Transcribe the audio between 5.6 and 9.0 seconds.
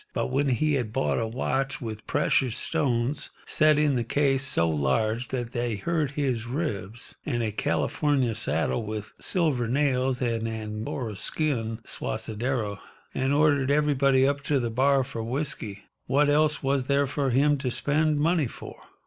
hurt his ribs, and a California saddle